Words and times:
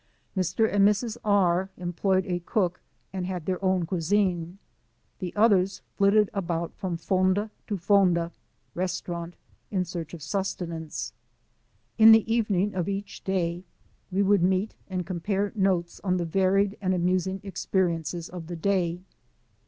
Mr. 0.35 0.67
and 0.67 0.83
Mrs. 0.83 1.15
R 1.23 1.69
employed 1.77 2.25
a 2.25 2.39
cook 2.43 2.81
and 3.13 3.27
had 3.27 3.45
their 3.45 3.63
own 3.63 3.85
cuisine, 3.85 4.57
the 5.19 5.31
others 5.35 5.83
flitted 5.95 6.27
about 6.33 6.73
from 6.73 6.97
fonda 6.97 7.51
to 7.67 7.77
fonda 7.77 8.31
(restaurant)*in 8.73 9.85
search 9.85 10.15
(5f 10.15 10.21
sustenance. 10.23 11.13
In 11.99 12.13
the 12.13 12.25
evening 12.33 12.73
of 12.73 12.89
each 12.89 13.23
day 13.23 13.63
we 14.11 14.23
would 14.23 14.41
meet 14.41 14.73
and 14.89 15.05
compare 15.05 15.51
notes 15.53 16.01
on 16.03 16.17
the 16.17 16.25
varied 16.25 16.79
and 16.81 16.95
amusing 16.95 17.39
experiences 17.43 18.27
of 18.27 18.47
the 18.47 18.55
day. 18.55 19.01